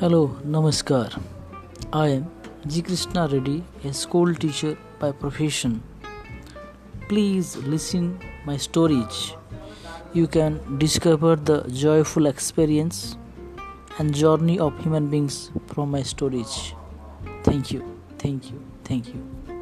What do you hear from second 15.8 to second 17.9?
my stories. Thank you,